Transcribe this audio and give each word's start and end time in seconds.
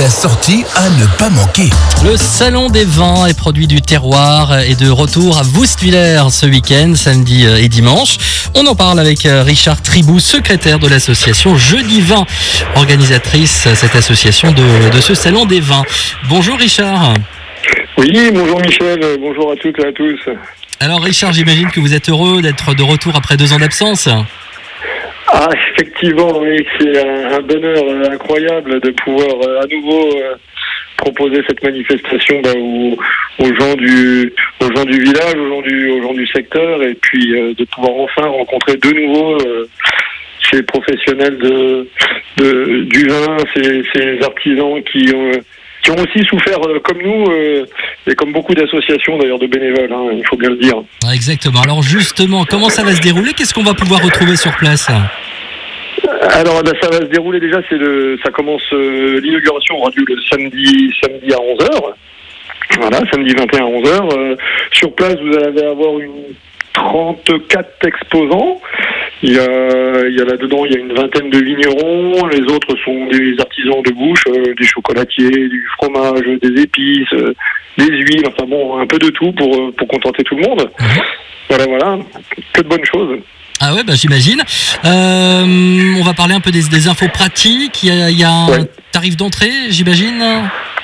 La 0.00 0.08
sortie 0.08 0.64
à 0.74 0.88
ne 0.90 1.06
pas 1.18 1.28
manquer. 1.28 1.70
Le 2.02 2.16
Salon 2.16 2.68
des 2.68 2.84
vins 2.84 3.26
et 3.26 3.34
produits 3.34 3.66
du 3.66 3.80
terroir 3.80 4.58
est 4.58 4.80
de 4.80 4.88
retour 4.88 5.38
à 5.38 5.42
Woustviller 5.42 6.22
ce 6.30 6.46
week-end, 6.46 6.94
samedi 6.96 7.44
et 7.44 7.68
dimanche. 7.68 8.16
On 8.56 8.66
en 8.66 8.74
parle 8.74 8.98
avec 8.98 9.20
Richard 9.22 9.82
Tribou, 9.82 10.18
secrétaire 10.18 10.78
de 10.78 10.88
l'association 10.88 11.56
Jeudi 11.56 12.00
Vin, 12.00 12.24
organisatrice 12.76 13.68
cette 13.74 13.94
association 13.94 14.52
de, 14.52 14.90
de 14.90 15.00
ce 15.00 15.14
Salon 15.14 15.44
des 15.44 15.60
vins. 15.60 15.84
Bonjour 16.28 16.58
Richard. 16.58 17.14
Oui, 17.96 18.30
bonjour 18.32 18.60
Michel, 18.60 19.00
bonjour 19.20 19.52
à 19.52 19.56
toutes 19.56 19.78
et 19.78 19.86
à 19.86 19.92
tous. 19.92 20.20
Alors 20.80 21.02
Richard, 21.02 21.32
j'imagine 21.32 21.70
que 21.70 21.78
vous 21.78 21.94
êtes 21.94 22.08
heureux 22.08 22.42
d'être 22.42 22.74
de 22.74 22.82
retour 22.82 23.14
après 23.14 23.36
deux 23.36 23.52
ans 23.52 23.58
d'absence. 23.58 24.08
Ah, 25.36 25.48
effectivement, 25.72 26.40
c'est 26.78 26.96
un, 26.96 27.40
bonheur 27.40 27.82
euh, 27.88 28.12
incroyable 28.12 28.80
de 28.80 28.90
pouvoir 28.90 29.34
euh, 29.42 29.62
à 29.62 29.66
nouveau 29.66 30.16
euh, 30.16 30.36
proposer 30.96 31.42
cette 31.48 31.60
manifestation 31.60 32.40
bah, 32.40 32.52
aux, 32.56 32.96
aux 33.40 33.54
gens 33.58 33.74
du 33.74 34.32
aux 34.60 34.70
gens 34.76 34.84
du 34.84 35.00
village, 35.00 35.34
aux 35.34 35.48
gens 35.48 35.60
du 35.62 35.90
aux 35.90 36.02
gens 36.02 36.14
du 36.14 36.26
secteur, 36.28 36.80
et 36.84 36.94
puis 36.94 37.32
de 37.32 37.64
pouvoir 37.64 37.96
enfin 37.96 38.28
rencontrer 38.28 38.76
de 38.76 38.90
nouveau 38.90 39.38
ces 40.52 40.62
professionnels 40.62 41.36
de, 41.38 42.84
du 42.84 43.08
vin, 43.08 43.36
ces, 43.56 44.22
artisans 44.22 44.80
qui 44.84 45.12
ont 45.12 45.96
aussi 45.96 46.24
souffert 46.28 46.60
comme 46.84 47.02
nous 47.02 47.24
et 48.06 48.14
comme 48.14 48.32
beaucoup 48.32 48.54
d'associations 48.54 49.18
d'ailleurs 49.18 49.40
de 49.40 49.48
bénévoles, 49.48 49.92
hein, 49.92 50.10
il 50.16 50.24
faut 50.26 50.36
bien 50.36 50.50
le 50.50 50.56
dire. 50.56 50.76
Ah, 51.04 51.14
Exactement. 51.14 51.60
Alors 51.60 51.82
justement, 51.82 52.44
comment 52.44 52.68
ça 52.68 52.84
va 52.84 52.94
se 52.94 53.00
dérouler? 53.00 53.32
Qu'est-ce 53.32 53.52
qu'on 53.52 53.64
va 53.64 53.74
pouvoir 53.74 54.00
retrouver 54.02 54.36
sur 54.36 54.54
place? 54.56 54.88
Alors 56.08 56.62
ça 56.80 56.88
va 56.90 56.98
se 56.98 57.10
dérouler 57.10 57.40
déjà, 57.40 57.60
c'est 57.68 57.76
le, 57.76 58.18
ça 58.22 58.30
commence 58.30 58.62
euh, 58.72 59.20
l'inauguration 59.20 59.76
aura 59.78 59.90
lieu 59.96 60.04
le 60.06 60.16
samedi, 60.30 60.92
samedi 61.02 61.32
à 61.32 61.36
11h. 61.36 61.94
Voilà, 62.78 63.00
samedi 63.10 63.34
21 63.34 63.64
à 63.64 63.68
11h. 63.68 64.18
Euh, 64.18 64.36
sur 64.72 64.94
place, 64.94 65.16
vous 65.20 65.36
allez 65.36 65.62
avoir 65.62 65.98
une 65.98 66.34
34 66.74 67.86
exposants. 67.86 68.60
Il 69.22 69.32
y 69.32 69.38
a, 69.38 70.06
il 70.08 70.16
y 70.16 70.20
a 70.20 70.24
là-dedans, 70.24 70.64
il 70.66 70.72
y 70.72 70.76
a 70.76 70.80
une 70.80 70.92
vingtaine 70.92 71.30
de 71.30 71.38
vignerons. 71.38 72.26
Les 72.26 72.42
autres 72.52 72.76
sont 72.84 73.06
des 73.06 73.36
artisans 73.38 73.80
de 73.82 73.92
bouche, 73.92 74.24
euh, 74.28 74.54
des 74.54 74.66
chocolatiers, 74.66 75.48
du 75.48 75.66
fromage, 75.78 76.24
des 76.42 76.62
épices, 76.62 77.14
des 77.78 77.86
huiles. 77.86 78.26
Enfin 78.26 78.46
bon, 78.46 78.78
un 78.78 78.86
peu 78.86 78.98
de 78.98 79.10
tout 79.10 79.32
pour 79.32 79.72
pour 79.74 79.88
contenter 79.88 80.24
tout 80.24 80.36
le 80.36 80.42
monde. 80.42 80.70
Voilà, 81.48 81.66
voilà, 81.66 81.98
que 82.52 82.62
de 82.62 82.68
bonnes 82.68 82.84
choses. 82.84 83.18
Ah 83.60 83.74
ouais, 83.74 83.82
bah, 83.84 83.94
j'imagine. 83.94 84.42
Euh, 84.84 85.94
on 85.98 86.02
va 86.02 86.12
parler 86.12 86.34
un 86.34 86.40
peu 86.40 86.50
des, 86.50 86.62
des 86.68 86.88
infos 86.88 87.08
pratiques. 87.08 87.82
Il 87.84 87.88
y 87.88 88.02
a, 88.02 88.10
il 88.10 88.18
y 88.18 88.24
a 88.24 88.30
un 88.30 88.48
Ouais. 88.48 88.64
tarif 88.92 89.16
d'entrée, 89.16 89.50
j'imagine. 89.70 90.22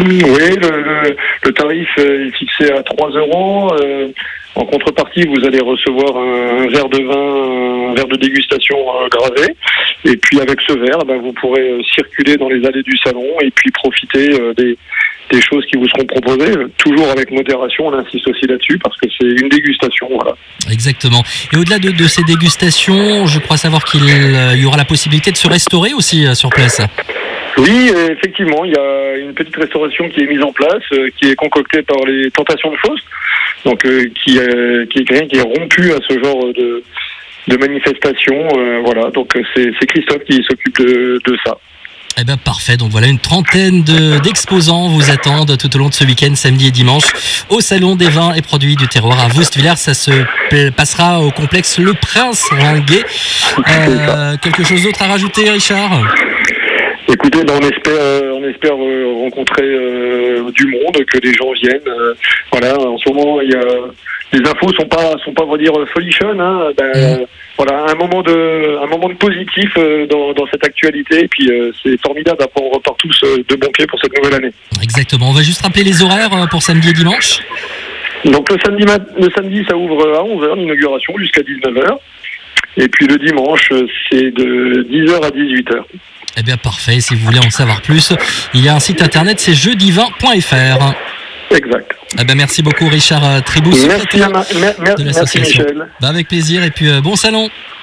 Oui, 0.00 0.18
le, 0.20 0.82
le- 0.82 1.16
le 1.44 1.52
tarif 1.52 1.88
est 1.98 2.30
fixé 2.36 2.70
à 2.72 2.82
3 2.82 3.10
euros. 3.10 3.72
Euh, 3.80 4.08
En 4.56 4.64
contrepartie, 4.64 5.26
vous 5.26 5.44
allez 5.46 5.60
recevoir 5.60 6.16
un, 6.16 6.64
un 6.64 6.68
verre 6.68 6.88
de 6.88 7.02
vin, 7.02 7.90
un 7.90 7.94
verre 7.94 8.08
de 8.08 8.16
dégustation 8.16 8.76
euh, 8.78 9.08
gravé. 9.10 9.54
Et 10.04 10.16
puis 10.16 10.40
avec 10.40 10.58
ce 10.66 10.72
verre, 10.78 11.04
ben, 11.06 11.18
vous 11.20 11.32
pourrez 11.34 11.78
circuler 11.94 12.36
dans 12.38 12.48
les 12.48 12.66
allées 12.66 12.82
du 12.82 12.96
salon 12.98 13.26
et 13.42 13.50
puis 13.50 13.70
profiter 13.70 14.28
des, 14.56 14.76
des 15.30 15.40
choses 15.40 15.64
qui 15.66 15.76
vous 15.76 15.88
seront 15.88 16.04
proposées, 16.04 16.52
toujours 16.78 17.08
avec 17.10 17.30
modération. 17.30 17.86
On 17.86 17.92
insiste 17.94 18.28
aussi 18.28 18.46
là-dessus 18.46 18.78
parce 18.78 18.96
que 18.96 19.06
c'est 19.18 19.26
une 19.26 19.48
dégustation. 19.48 20.08
Voilà. 20.10 20.36
Exactement. 20.70 21.22
Et 21.52 21.56
au-delà 21.56 21.78
de, 21.78 21.90
de 21.90 22.06
ces 22.06 22.22
dégustations, 22.22 23.26
je 23.26 23.38
crois 23.40 23.56
savoir 23.56 23.84
qu'il 23.84 24.02
euh, 24.02 24.56
y 24.56 24.64
aura 24.64 24.76
la 24.76 24.84
possibilité 24.84 25.30
de 25.32 25.36
se 25.36 25.48
restaurer 25.48 25.92
aussi 25.94 26.26
euh, 26.26 26.34
sur 26.34 26.50
place. 26.50 26.80
Oui, 27.58 27.90
effectivement, 28.10 28.64
il 28.64 28.72
y 28.72 28.76
a 28.76 29.16
une 29.16 29.32
petite 29.32 29.56
restauration 29.56 30.08
qui 30.10 30.20
est 30.20 30.26
mise 30.26 30.42
en 30.42 30.52
place, 30.52 30.82
euh, 30.92 31.08
qui 31.16 31.30
est 31.30 31.34
concoctée 31.36 31.82
par 31.82 32.04
les 32.06 32.30
Tentations 32.30 32.70
de 32.70 32.76
Faust, 32.76 33.04
donc 33.64 33.82
qui, 33.82 34.10
qui 34.22 34.38
est 34.38 34.88
qui 34.92 35.36
est 35.36 35.40
rompu 35.40 35.90
à 35.92 35.98
ce 36.06 36.22
genre 36.22 36.52
de, 36.52 36.84
de 37.48 37.56
manifestation. 37.56 38.46
voilà, 38.84 39.10
donc 39.10 39.32
c'est 39.54 39.70
c'est 39.80 39.86
Christophe 39.86 40.22
qui 40.24 40.44
s'occupe 40.44 40.78
de, 40.80 41.18
de 41.24 41.38
ça. 41.44 41.56
Eh 42.18 42.24
ben 42.24 42.36
parfait. 42.38 42.76
Donc 42.78 42.90
voilà, 42.90 43.08
une 43.08 43.18
trentaine 43.18 43.82
de- 43.84 44.18
d'exposants 44.20 44.88
vous 44.88 45.10
attendent 45.10 45.56
tout 45.58 45.74
au 45.76 45.78
long 45.78 45.88
de 45.90 45.94
ce 45.94 46.04
week-end, 46.04 46.32
samedi 46.34 46.68
et 46.68 46.70
dimanche, 46.70 47.04
au 47.50 47.60
Salon 47.60 47.94
des 47.94 48.08
vins 48.08 48.32
et 48.32 48.40
produits 48.40 48.74
du 48.76 48.88
terroir 48.88 49.20
à 49.20 49.28
Woustvillers. 49.28 49.76
Ça 49.76 49.92
se 49.92 50.10
passera 50.70 51.20
au 51.20 51.30
complexe 51.30 51.78
Le 51.78 51.92
Prince 51.92 52.44
Ringuet. 52.50 53.04
Euh, 53.68 54.36
quelque 54.38 54.64
chose 54.64 54.82
d'autre 54.82 55.02
à 55.02 55.08
rajouter, 55.08 55.50
Richard? 55.50 56.00
Écoutez, 57.36 57.52
ben, 57.52 57.60
on 57.62 57.68
espère, 57.68 57.92
euh, 58.00 58.32
on 58.34 58.48
espère 58.48 58.74
euh, 58.74 59.12
rencontrer 59.24 59.62
euh, 59.62 60.50
du 60.52 60.66
monde, 60.68 61.04
que 61.04 61.18
les 61.18 61.34
gens 61.34 61.52
viennent. 61.52 62.14
voilà, 62.50 62.78
en 62.78 62.96
ce 62.96 63.08
moment, 63.10 63.40
il 63.42 63.50
y 63.50 63.54
a 63.54 63.62
les 64.32 64.40
infos 64.40 64.72
sont 64.72 64.88
pas 64.88 65.14
sont 65.24 65.32
pas 65.32 65.44
on 65.44 65.52
va 65.52 65.58
dire 65.58 65.72
folichonnes. 65.92 66.40
Hein, 66.40 66.70
ben, 66.76 67.18
Mhm. 67.18 67.26
Voilà, 67.58 67.86
un 67.88 67.94
moment 67.94 68.22
de 68.22 68.78
un 68.82 68.86
moment 68.86 69.08
de 69.08 69.14
positif 69.14 69.70
euh, 69.78 70.06
dans, 70.06 70.32
dans 70.34 70.46
cette 70.50 70.64
actualité. 70.64 71.24
Et 71.24 71.28
puis 71.28 71.50
euh, 71.50 71.72
c'est 71.82 72.00
formidable. 72.02 72.42
Après, 72.42 72.62
on 72.62 72.70
repart 72.70 72.98
tous 72.98 73.20
de 73.22 73.56
bon 73.56 73.68
pied 73.68 73.86
pour 73.86 73.98
cette 74.00 74.16
nouvelle 74.16 74.34
année. 74.34 74.52
Exactement. 74.82 75.30
On 75.30 75.32
va 75.32 75.42
juste 75.42 75.62
rappeler 75.62 75.84
les 75.84 76.02
horaires 76.02 76.30
pour 76.50 76.62
samedi 76.62 76.90
et 76.90 76.92
dimanche. 76.92 77.40
Donc 78.24 78.50
le 78.50 78.58
samedi, 78.64 78.84
le 79.18 79.30
samedi, 79.34 79.64
ça 79.68 79.76
ouvre 79.76 80.02
à 80.18 80.22
11h 80.22 80.56
l'inauguration 80.56 81.14
jusqu'à 81.18 81.42
19h. 81.42 81.98
Et 82.76 82.88
puis 82.88 83.06
le 83.06 83.16
dimanche, 83.16 83.70
c'est 84.10 84.30
de 84.30 84.86
10h 84.90 85.24
à 85.24 85.30
18h. 85.30 85.82
Eh 86.38 86.42
bien 86.42 86.56
parfait. 86.56 87.00
Si 87.00 87.14
vous 87.14 87.24
voulez 87.24 87.38
en 87.38 87.50
savoir 87.50 87.80
plus, 87.80 88.12
il 88.52 88.62
y 88.62 88.68
a 88.68 88.74
un 88.74 88.80
site 88.80 89.02
internet, 89.02 89.40
c'est 89.40 89.54
jeudivin.fr. 89.54 90.94
Exact. 91.50 91.92
Eh 92.20 92.24
ben 92.24 92.36
merci 92.36 92.62
beaucoup, 92.62 92.88
Richard 92.88 93.24
euh, 93.24 93.40
Tribou, 93.40 93.70
Merci, 93.70 94.18
de 94.18 95.04
l'association. 95.04 95.62
Michel. 95.62 95.88
Bah, 96.00 96.08
avec 96.08 96.28
plaisir 96.28 96.64
et 96.64 96.70
puis 96.70 96.88
euh, 96.88 97.00
bon 97.00 97.16
salon. 97.16 97.48